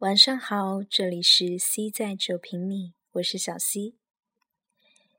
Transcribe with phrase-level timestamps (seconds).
[0.00, 3.96] 晚上好，这里是 C 在九平米，我是小 C。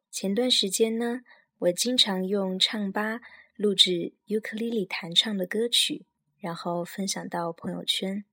[0.10, 1.22] 前段时间呢，
[1.60, 3.20] 我经常用唱吧
[3.56, 6.08] 录制尤克里里弹唱的歌曲，
[6.40, 8.26] 然后分享到朋友圈。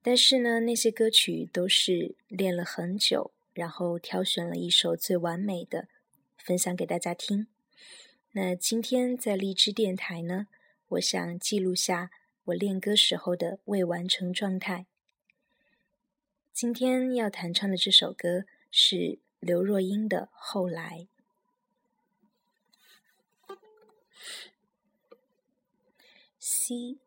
[0.00, 5.88] 但是呢，那些歌曲都是练了很久，然后挑选了一首最完美的，
[6.38, 7.48] 分享给大家听。
[8.30, 10.46] 那今天在荔枝电台呢，
[10.90, 12.12] 我想记录下
[12.44, 14.86] 我练歌时候的未完成状态。
[16.54, 21.08] 今天要弹唱的这首歌是刘若英的《后来》。
[26.38, 26.98] C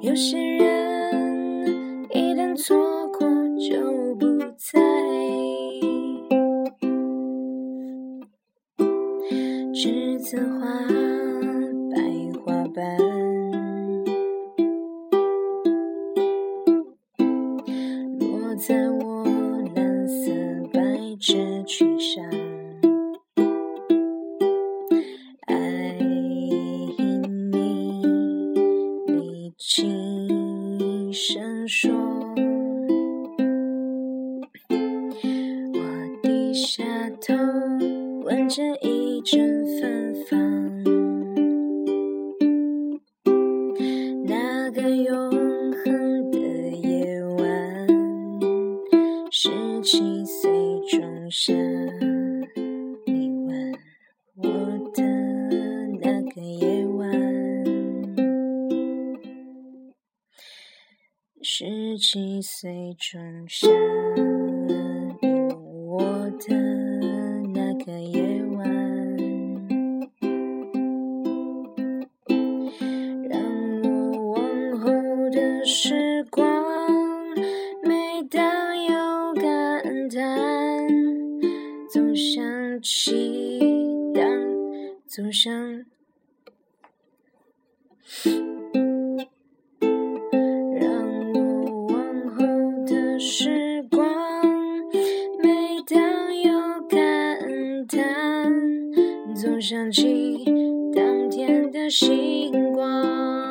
[0.00, 2.76] 有些人一旦错
[3.08, 4.80] 过就不再。
[9.72, 11.07] 栀子花，
[62.10, 63.68] 十七岁仲夏，
[65.86, 66.00] 我
[66.38, 66.56] 的
[67.52, 68.66] 那个夜晚，
[73.28, 73.38] 让
[73.82, 74.90] 我往后
[75.28, 76.42] 的时光，
[77.84, 80.88] 每当有感叹，
[81.90, 83.60] 总想起
[84.14, 84.24] 当，
[85.06, 85.84] 总想。
[95.90, 95.98] 当
[96.42, 96.52] 有
[96.86, 96.98] 感
[97.86, 98.52] 叹，
[99.34, 100.44] 总想起
[100.94, 103.50] 当天的星光。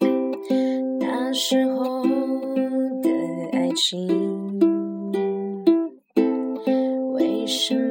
[0.98, 2.02] 那时候
[3.02, 3.10] 的
[3.52, 4.08] 爱情，
[7.12, 7.87] 为什么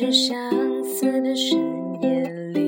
[0.00, 0.38] 这相
[0.84, 1.58] 似的深
[2.00, 2.22] 夜
[2.54, 2.60] 里，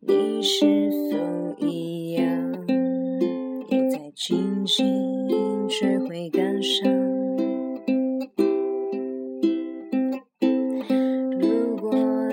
[0.00, 0.66] 你是
[1.12, 2.26] 否一样，
[3.68, 6.92] 也在静静追悔感伤？
[11.38, 11.92] 如果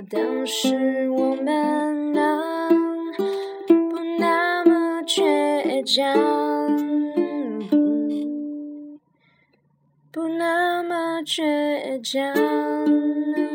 [0.09, 2.41] 当时我们能
[3.67, 6.17] 不那么倔强，
[10.11, 12.33] 不那么倔强，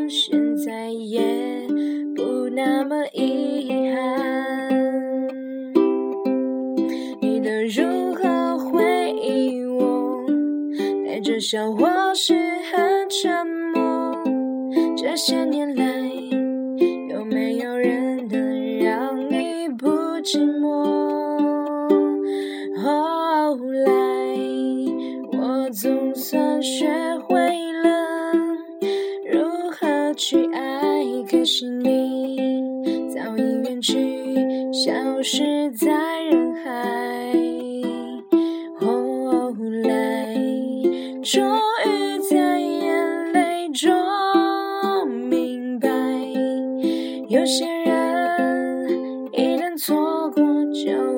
[0.08, 1.20] 现在也
[2.16, 5.28] 不那么遗憾。
[7.20, 10.24] 你的如何回忆我？
[11.06, 12.34] 带着笑或是
[12.72, 14.16] 很沉默。
[14.96, 15.87] 这些年来，
[35.76, 37.32] 在人海。
[38.80, 39.52] 后
[39.84, 40.34] 来，
[41.22, 43.90] 终于在眼泪中
[45.08, 45.88] 明白，
[47.28, 48.98] 有些人
[49.32, 51.17] 一旦错过就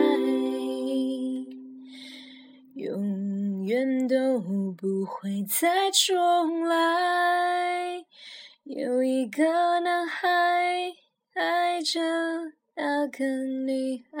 [4.81, 8.03] 不会再重来。
[8.63, 10.27] 有一个男孩
[11.35, 11.99] 爱着
[12.73, 14.17] 那个女孩。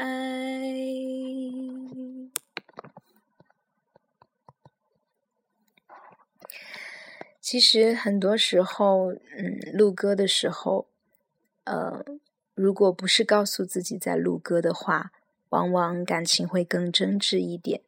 [7.41, 10.87] 其实很多时候，嗯，录歌的时候，
[11.63, 12.05] 呃，
[12.53, 15.11] 如果不是告诉自己在录歌的话，
[15.49, 17.81] 往往感情会更真挚一点。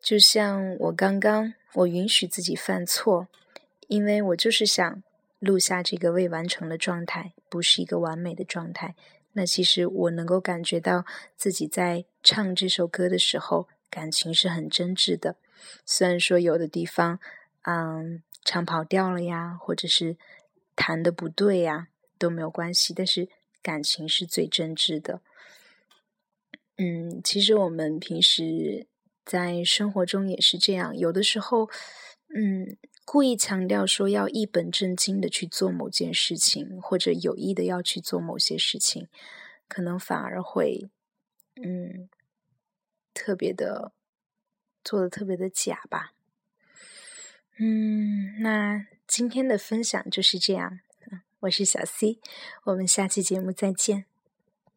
[0.00, 3.28] 就像我刚刚，我允许自己犯错，
[3.86, 5.02] 因为我就是想
[5.38, 8.94] 录下这个未完成的状态，不是一个完美的状态。
[9.34, 11.04] 那其实我能够感觉到
[11.36, 15.36] 自己在唱这首歌的时候，感情是很真挚的。
[15.84, 17.20] 虽然说有的地方，
[17.62, 20.16] 嗯，唱跑调了呀，或者是
[20.74, 21.88] 弹的不对呀，
[22.18, 23.28] 都没有关系，但是
[23.62, 25.20] 感情是最真挚的。
[26.78, 28.86] 嗯，其实我们平时。
[29.30, 31.70] 在生活中也是这样，有的时候，
[32.34, 39.06] 嗯，故意强调说要一本正经的去做某件事情，或者有意的要去做某些事情，
[39.68, 40.90] 可能反而会，
[41.62, 42.08] 嗯，
[43.14, 43.92] 特别的
[44.82, 46.12] 做的特别的假吧。
[47.60, 50.80] 嗯，那今天的分享就是这样，
[51.38, 52.18] 我是小 C，
[52.64, 54.09] 我们下期节目再见。